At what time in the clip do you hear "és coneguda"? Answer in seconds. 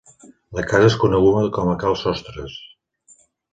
0.91-1.53